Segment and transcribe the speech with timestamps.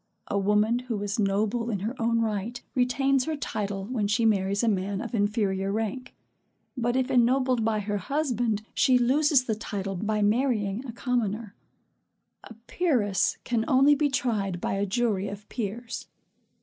[0.29, 4.63] A woman who is noble in her own right, retains her title when she marries
[4.63, 6.15] a man of inferior rank;
[6.75, 11.53] but if ennobled by her husband, she loses the title by marrying a commoner.
[12.43, 16.07] A peeress can only be tried by a jury of peers.